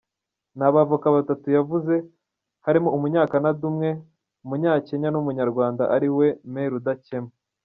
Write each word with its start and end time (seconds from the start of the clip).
Ni 0.57 0.63
abavoka 0.69 1.07
batatu 1.15 1.47
yavuze, 1.57 1.93
harimo 2.65 2.89
umunyacanada 2.97 3.61
umwe, 3.71 3.89
umunyakenya 4.45 5.07
n’umunyarwanda 5.11 5.83
ariwe 5.95 6.27
Me 6.53 6.63
Rudakemwa. 6.73 7.33